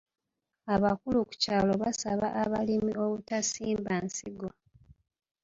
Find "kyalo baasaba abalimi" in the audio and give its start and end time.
1.43-2.91